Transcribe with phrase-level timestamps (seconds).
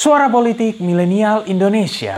[0.00, 2.16] Suara Politik Milenial Indonesia.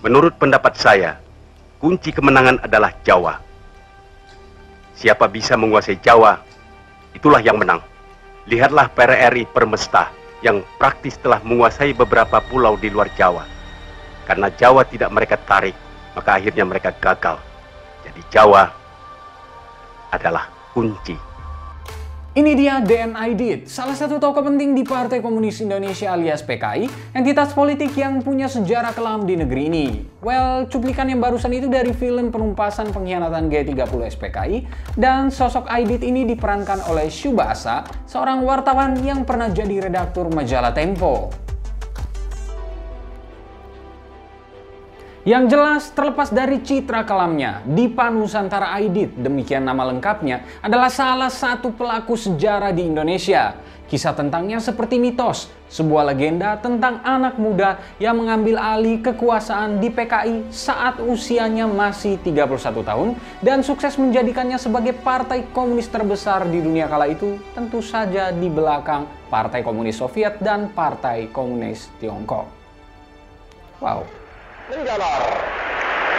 [0.00, 1.20] Menurut pendapat saya,
[1.76, 3.36] kunci kemenangan adalah Jawa.
[4.96, 6.40] Siapa bisa menguasai Jawa,
[7.12, 7.84] itulah yang menang.
[8.48, 10.08] Lihatlah PRRI Permesta
[10.40, 13.44] yang praktis telah menguasai beberapa pulau di luar Jawa.
[14.24, 15.76] Karena Jawa tidak mereka tarik,
[16.16, 17.36] maka akhirnya mereka gagal.
[18.08, 18.85] Jadi Jawa
[20.10, 21.36] adalah kunci.
[22.36, 26.84] Ini dia DNID, salah satu tokoh penting di Partai Komunis Indonesia alias PKI,
[27.16, 29.86] entitas politik yang punya sejarah kelam di negeri ini.
[30.20, 34.68] Well, cuplikan yang barusan itu dari film penumpasan pengkhianatan G30 SPKI,
[35.00, 41.45] dan sosok Aidit ini diperankan oleh Syubasa, seorang wartawan yang pernah jadi redaktur majalah Tempo.
[45.26, 51.74] Yang jelas, terlepas dari citra kelamnya, Dipa Nusantara Aidit, demikian nama lengkapnya, adalah salah satu
[51.74, 53.58] pelaku sejarah di Indonesia.
[53.90, 60.46] Kisah tentangnya seperti mitos, sebuah legenda tentang anak muda yang mengambil alih kekuasaan di PKI
[60.54, 67.10] saat usianya masih 31 tahun dan sukses menjadikannya sebagai partai komunis terbesar di dunia kala
[67.10, 72.46] itu, tentu saja di belakang Partai Komunis Soviet dan Partai Komunis Tiongkok.
[73.82, 74.25] Wow
[74.66, 75.22] menjalar.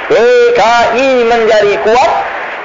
[0.08, 2.12] PKI menjadi kuat.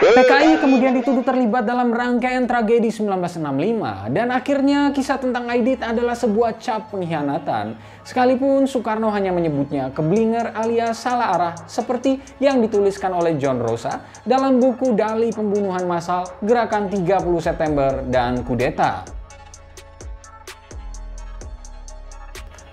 [0.02, 6.58] PKI kemudian dituduh terlibat dalam rangkaian tragedi 1965 dan akhirnya kisah tentang Aidit adalah sebuah
[6.58, 7.78] cap pengkhianatan.
[8.02, 14.58] Sekalipun Soekarno hanya menyebutnya keblinger alias salah arah seperti yang dituliskan oleh John Rosa dalam
[14.58, 19.21] buku Dali Pembunuhan Massal Gerakan 30 September dan Kudeta.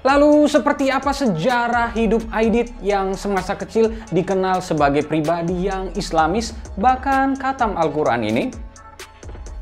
[0.09, 6.49] Lalu seperti apa sejarah hidup Aidit yang semasa kecil dikenal sebagai pribadi yang islamis
[6.81, 8.49] bahkan katam Al-Quran ini?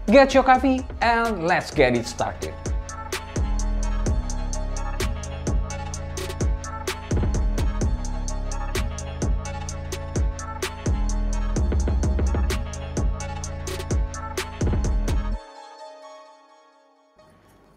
[0.08, 2.67] Get your coffee and let's get it started.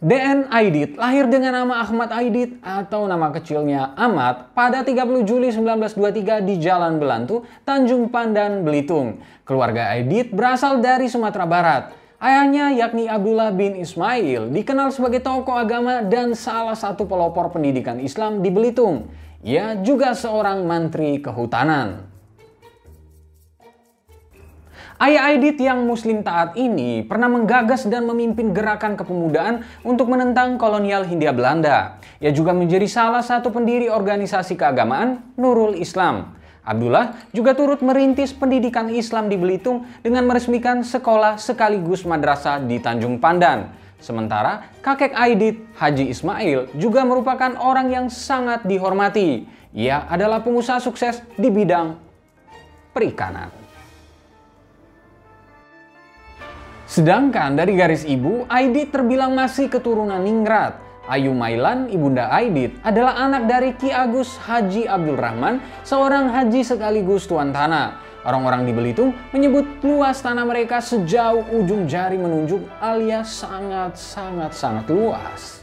[0.00, 4.96] DN Aidit lahir dengan nama Ahmad Aidit atau nama kecilnya Ahmad pada 30
[5.28, 9.20] Juli 1923 di Jalan Belantu, Tanjung Pandan, Belitung.
[9.44, 11.82] Keluarga Aidit berasal dari Sumatera Barat.
[12.16, 18.40] Ayahnya yakni Abdullah bin Ismail dikenal sebagai tokoh agama dan salah satu pelopor pendidikan Islam
[18.40, 19.12] di Belitung.
[19.44, 22.09] Ia juga seorang mantri kehutanan.
[25.00, 31.08] Ayah Aidit yang muslim taat ini pernah menggagas dan memimpin gerakan kepemudaan untuk menentang kolonial
[31.08, 31.96] Hindia Belanda.
[32.20, 36.36] Ia juga menjadi salah satu pendiri organisasi keagamaan Nurul Islam.
[36.60, 43.16] Abdullah juga turut merintis pendidikan Islam di Belitung dengan meresmikan sekolah sekaligus madrasah di Tanjung
[43.16, 43.72] Pandan.
[44.04, 49.48] Sementara kakek Aidit, Haji Ismail, juga merupakan orang yang sangat dihormati.
[49.72, 51.96] Ia adalah pengusaha sukses di bidang
[52.92, 53.59] perikanan.
[56.90, 60.74] Sedangkan dari garis ibu, Aidit terbilang masih keturunan Ningrat.
[61.06, 67.30] Ayu Mailan, ibunda Aidit, adalah anak dari Ki Agus Haji Abdul Rahman, seorang haji sekaligus
[67.30, 68.02] tuan tanah.
[68.26, 75.59] Orang-orang di Belitung menyebut luas tanah mereka sejauh ujung jari menunjuk alias sangat-sangat-sangat luas.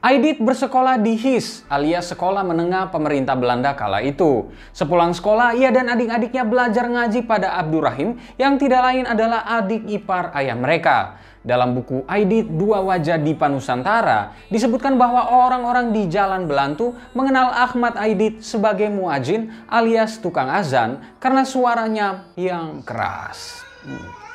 [0.00, 4.48] Aidit bersekolah di HIS alias Sekolah Menengah Pemerintah Belanda kala itu.
[4.72, 10.32] Sepulang sekolah, ia dan adik-adiknya belajar ngaji pada Abdurrahim yang tidak lain adalah adik ipar
[10.40, 11.20] ayah mereka.
[11.44, 17.92] Dalam buku Aidit Dua Wajah di Panusantara disebutkan bahwa orang-orang di Jalan Belantu mengenal Ahmad
[18.00, 23.60] Aidit sebagai muajin alias tukang azan karena suaranya yang keras.
[23.84, 24.29] Hmm.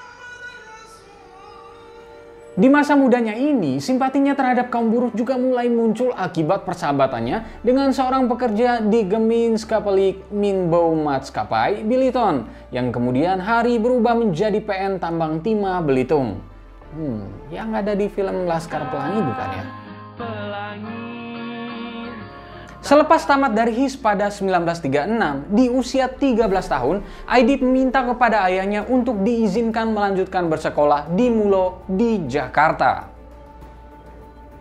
[2.56, 8.32] Di masa mudanya ini, simpatinya terhadap kaum buruh juga mulai muncul akibat persahabatannya dengan seorang
[8.32, 16.40] pekerja di Gemeenskapelik Minbou Maatskapai Biliton yang kemudian hari berubah menjadi PN Tambang Timah Belitung.
[16.96, 19.66] Hmm, yang ada di film Laskar Pelangi bukan ya?
[22.86, 29.26] Selepas tamat dari HIS pada 1936, di usia 13 tahun, Aidit meminta kepada ayahnya untuk
[29.26, 33.10] diizinkan melanjutkan bersekolah di Mulo di Jakarta.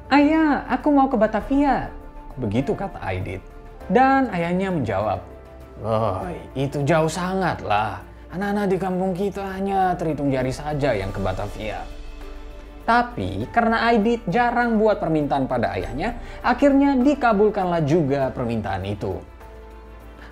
[0.09, 1.93] Ayah, aku mau ke Batavia.
[2.41, 3.45] Begitu kata Aidit.
[3.93, 5.21] Dan ayahnya menjawab,
[5.85, 6.25] Oh,
[6.57, 8.01] itu jauh sangat lah.
[8.33, 11.85] Anak-anak di kampung kita hanya terhitung jari saja yang ke Batavia.
[12.85, 19.17] Tapi karena Aidit jarang buat permintaan pada ayahnya, akhirnya dikabulkanlah juga permintaan itu.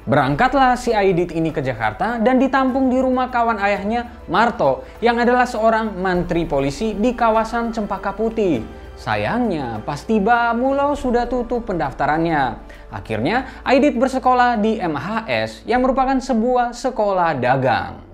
[0.03, 5.47] Berangkatlah si Aidit ini ke Jakarta dan ditampung di rumah kawan ayahnya, Marto, yang adalah
[5.47, 8.61] seorang mantri polisi di kawasan Cempaka Putih.
[8.99, 12.61] Sayangnya, pas tiba Mulo sudah tutup pendaftarannya.
[12.93, 18.12] Akhirnya, Aidit bersekolah di MHS yang merupakan sebuah sekolah dagang.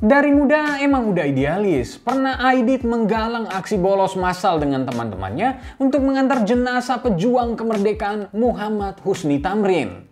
[0.00, 2.00] Dari muda emang udah idealis.
[2.00, 9.44] Pernah Aidit menggalang aksi bolos massal dengan teman-temannya untuk mengantar jenazah pejuang kemerdekaan Muhammad Husni
[9.44, 10.08] Tamrin.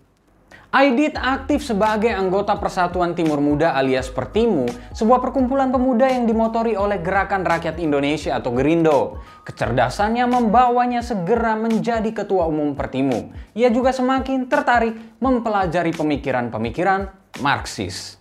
[0.76, 7.00] Aidit aktif sebagai anggota Persatuan Timur Muda alias Pertimu, sebuah perkumpulan pemuda yang dimotori oleh
[7.00, 9.24] Gerakan Rakyat Indonesia atau Gerindo.
[9.48, 13.32] Kecerdasannya membawanya segera menjadi ketua umum Pertimu.
[13.56, 17.08] Ia juga semakin tertarik mempelajari pemikiran-pemikiran
[17.40, 18.20] Marxis.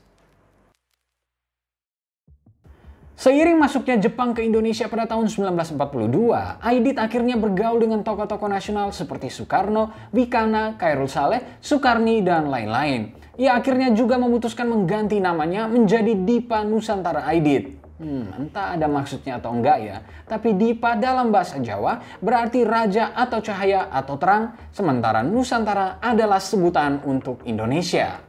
[3.17, 9.33] Seiring masuknya Jepang ke Indonesia pada tahun 1942, Aidit akhirnya bergaul dengan tokoh-tokoh nasional seperti
[9.33, 13.17] Soekarno, Wikana, Kairul Saleh, Soekarni, dan lain-lain.
[13.41, 17.81] Ia akhirnya juga memutuskan mengganti namanya menjadi Dipa Nusantara Aidit.
[17.97, 19.97] Hmm, entah ada maksudnya atau enggak ya,
[20.29, 27.01] tapi Dipa dalam bahasa Jawa berarti raja atau cahaya atau terang, sementara Nusantara adalah sebutan
[27.01, 28.26] untuk Indonesia.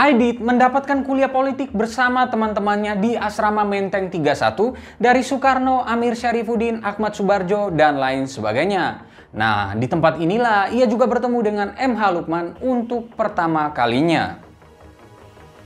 [0.00, 7.12] Aidit mendapatkan kuliah politik bersama teman-temannya di Asrama Menteng 31 dari Soekarno, Amir Syarifuddin, Ahmad
[7.12, 9.04] Subarjo, dan lain sebagainya.
[9.36, 14.40] Nah, di tempat inilah ia juga bertemu dengan MH Lukman untuk pertama kalinya.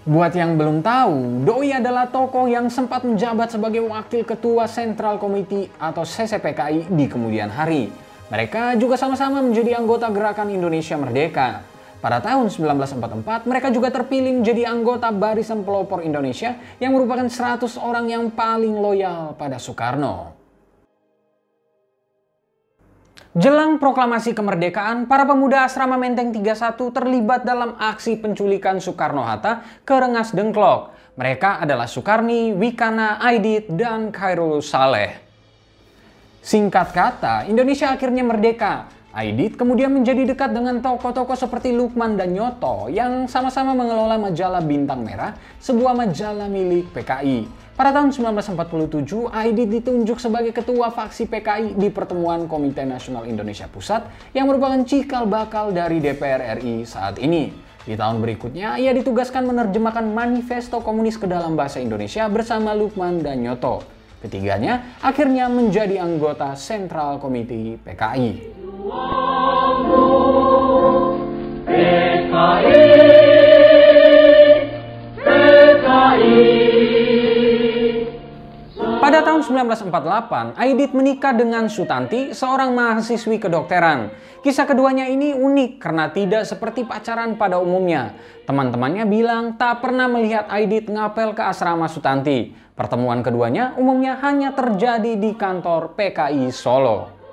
[0.02, 5.70] Buat yang belum tahu, Doi adalah tokoh yang sempat menjabat sebagai wakil ketua Central Committee
[5.78, 7.86] atau CCPKI di kemudian hari.
[8.34, 11.73] Mereka juga sama-sama menjadi anggota Gerakan Indonesia Merdeka.
[12.04, 18.12] Pada tahun 1944, mereka juga terpilih menjadi anggota Barisan Pelopor Indonesia yang merupakan 100 orang
[18.12, 20.36] yang paling loyal pada Soekarno.
[23.32, 30.36] Jelang proklamasi kemerdekaan, para pemuda asrama Menteng 31 terlibat dalam aksi penculikan Soekarno-Hatta ke Rengas
[30.36, 30.92] Dengklok.
[31.16, 35.24] Mereka adalah Soekarni, Wikana, Aidit, dan Khairul Saleh.
[36.44, 42.90] Singkat kata, Indonesia akhirnya merdeka Aidit kemudian menjadi dekat dengan tokoh-tokoh seperti Lukman dan Nyoto
[42.90, 47.46] yang sama-sama mengelola majalah Bintang Merah, sebuah majalah milik PKI.
[47.78, 54.34] Pada tahun 1947, Aidit ditunjuk sebagai ketua faksi PKI di pertemuan Komite Nasional Indonesia Pusat
[54.34, 57.54] yang merupakan cikal bakal dari DPR RI saat ini.
[57.86, 63.46] Di tahun berikutnya, ia ditugaskan menerjemahkan manifesto komunis ke dalam bahasa Indonesia bersama Lukman dan
[63.46, 63.86] Nyoto.
[64.26, 68.63] Ketiganya akhirnya menjadi anggota Sentral Komite PKI.
[68.84, 68.92] Pada
[79.24, 84.12] tahun 1948, Aidit menikah dengan Sutanti, seorang mahasiswi kedokteran.
[84.44, 88.12] Kisah keduanya ini unik karena tidak seperti pacaran pada umumnya.
[88.44, 92.52] Teman-temannya bilang tak pernah melihat Aidit ngapel ke asrama Sutanti.
[92.76, 97.23] Pertemuan keduanya umumnya hanya terjadi di kantor PKI Solo.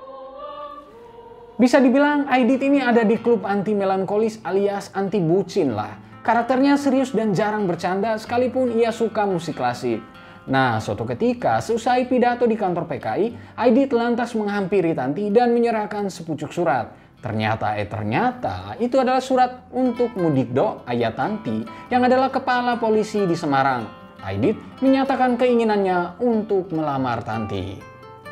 [1.62, 5.94] Bisa dibilang Aidit ini ada di klub anti melankolis alias anti bucin lah.
[6.26, 10.02] Karakternya serius dan jarang bercanda sekalipun ia suka musik klasik.
[10.50, 16.50] Nah, suatu ketika seusai pidato di kantor PKI, Aidit lantas menghampiri Tanti dan menyerahkan sepucuk
[16.50, 16.98] surat.
[17.22, 21.62] Ternyata eh ternyata itu adalah surat untuk Mudikdo Ayat Tanti
[21.94, 23.86] yang adalah kepala polisi di Semarang.
[24.26, 27.78] Aidit menyatakan keinginannya untuk melamar Tanti.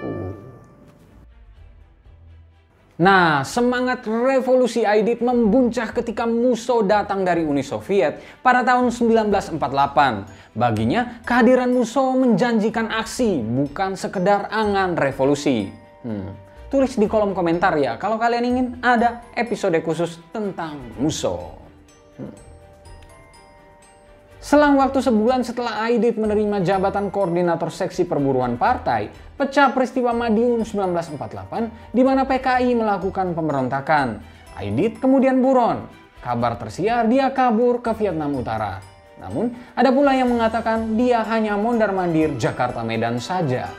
[0.02, 0.49] Uh.
[3.00, 9.56] Nah, semangat revolusi Aidit membuncah ketika Musso datang dari Uni Soviet pada tahun 1948.
[10.52, 15.72] Baginya, kehadiran Musso menjanjikan aksi, bukan sekedar angan revolusi.
[16.04, 16.36] Hmm.
[16.68, 21.56] Tulis di kolom komentar ya kalau kalian ingin ada episode khusus tentang Musso.
[22.20, 22.36] Hmm.
[24.44, 31.96] Selang waktu sebulan setelah Aidit menerima jabatan koordinator seksi perburuan partai, pecah peristiwa Madiun 1948
[31.96, 34.20] di mana PKI melakukan pemberontakan.
[34.60, 35.88] Aidit kemudian buron.
[36.20, 38.84] Kabar tersiar dia kabur ke Vietnam Utara.
[39.24, 43.72] Namun, ada pula yang mengatakan dia hanya mondar-mandir Jakarta Medan saja.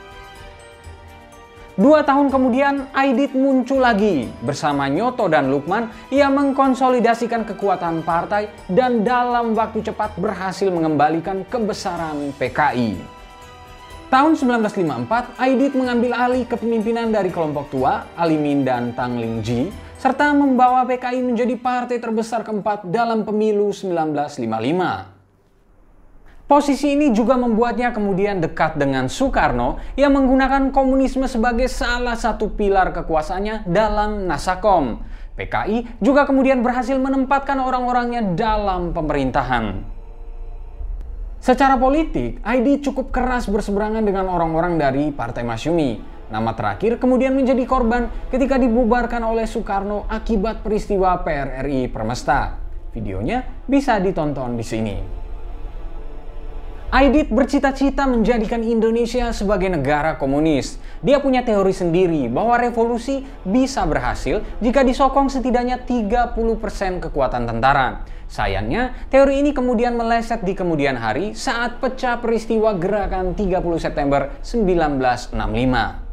[1.77, 4.29] Dua tahun kemudian, Aidit muncul lagi.
[4.45, 12.37] Bersama Nyoto dan Lukman, ia mengkonsolidasikan kekuatan partai dan dalam waktu cepat berhasil mengembalikan kebesaran
[12.37, 13.20] PKI.
[14.11, 19.71] Tahun 1954, Aidit mengambil alih kepemimpinan dari kelompok tua, Alimin dan Tang Lingji,
[20.03, 26.43] serta membawa PKI menjadi partai terbesar keempat dalam pemilu 1955.
[26.43, 32.91] Posisi ini juga membuatnya kemudian dekat dengan Soekarno yang menggunakan komunisme sebagai salah satu pilar
[32.91, 35.07] kekuasaannya dalam Nasakom.
[35.39, 40.00] PKI juga kemudian berhasil menempatkan orang-orangnya dalam pemerintahan.
[41.41, 45.97] Secara politik, ID cukup keras berseberangan dengan orang-orang dari Partai Masyumi.
[46.29, 52.61] Nama terakhir kemudian menjadi korban ketika dibubarkan oleh Soekarno akibat peristiwa PRRI Permesta.
[52.93, 55.20] Videonya bisa ditonton di sini.
[56.91, 60.75] Aidit bercita-cita menjadikan Indonesia sebagai negara komunis.
[61.07, 66.35] Dia punya teori sendiri bahwa revolusi bisa berhasil jika disokong setidaknya 30%
[66.99, 68.03] kekuatan tentara.
[68.27, 76.10] Sayangnya, teori ini kemudian meleset di kemudian hari saat pecah peristiwa gerakan 30 September 1965.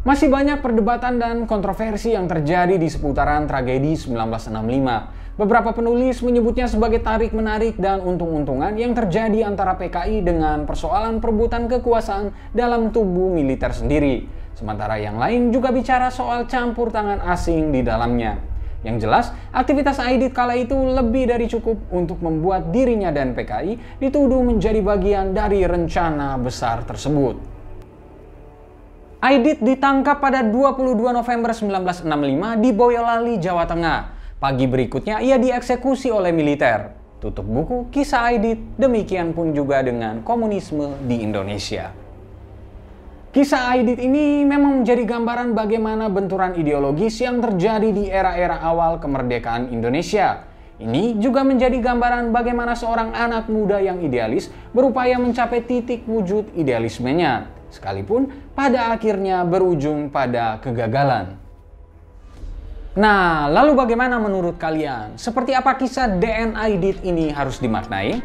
[0.00, 5.36] Masih banyak perdebatan dan kontroversi yang terjadi di seputaran tragedi 1965.
[5.36, 12.32] Beberapa penulis menyebutnya sebagai tarik-menarik dan untung-untungan yang terjadi antara PKI dengan persoalan perebutan kekuasaan
[12.56, 14.24] dalam tubuh militer sendiri.
[14.56, 18.40] Sementara yang lain juga bicara soal campur tangan asing di dalamnya.
[18.80, 24.40] Yang jelas, aktivitas Aidit kala itu lebih dari cukup untuk membuat dirinya dan PKI dituduh
[24.40, 27.49] menjadi bagian dari rencana besar tersebut.
[29.20, 34.16] Aidit ditangkap pada 22 November 1965 di Boyolali, Jawa Tengah.
[34.40, 36.96] Pagi berikutnya ia dieksekusi oleh militer.
[37.20, 41.92] Tutup buku kisah Aidit, demikian pun juga dengan komunisme di Indonesia.
[43.36, 49.68] Kisah Aidit ini memang menjadi gambaran bagaimana benturan ideologis yang terjadi di era-era awal kemerdekaan
[49.68, 50.48] Indonesia.
[50.80, 57.59] Ini juga menjadi gambaran bagaimana seorang anak muda yang idealis berupaya mencapai titik wujud idealismenya,
[57.70, 61.38] sekalipun pada akhirnya berujung pada kegagalan.
[62.98, 65.14] Nah, lalu bagaimana menurut kalian?
[65.14, 68.18] Seperti apa kisah DNA Edit ini harus dimaknai?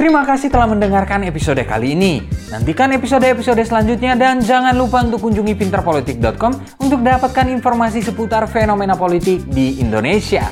[0.00, 2.24] Terima kasih telah mendengarkan episode kali ini.
[2.48, 9.44] Nantikan episode-episode selanjutnya dan jangan lupa untuk kunjungi pinterpolitik.com untuk dapatkan informasi seputar fenomena politik
[9.52, 10.48] di Indonesia.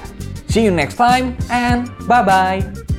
[0.53, 2.98] See you next time and bye-bye.